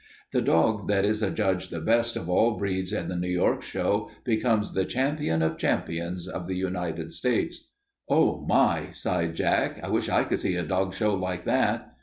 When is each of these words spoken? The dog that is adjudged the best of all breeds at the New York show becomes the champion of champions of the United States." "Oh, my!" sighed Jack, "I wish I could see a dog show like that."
The 0.31 0.41
dog 0.41 0.87
that 0.87 1.05
is 1.05 1.21
adjudged 1.21 1.69
the 1.69 1.79
best 1.79 2.15
of 2.15 2.27
all 2.27 2.57
breeds 2.57 2.91
at 2.91 3.07
the 3.07 3.15
New 3.15 3.29
York 3.29 3.61
show 3.61 4.09
becomes 4.23 4.73
the 4.73 4.83
champion 4.83 5.43
of 5.43 5.59
champions 5.59 6.27
of 6.27 6.47
the 6.47 6.55
United 6.55 7.13
States." 7.13 7.67
"Oh, 8.09 8.43
my!" 8.49 8.89
sighed 8.89 9.35
Jack, 9.35 9.79
"I 9.83 9.89
wish 9.89 10.09
I 10.09 10.23
could 10.23 10.39
see 10.39 10.55
a 10.55 10.63
dog 10.63 10.95
show 10.95 11.13
like 11.13 11.45
that." 11.45 11.93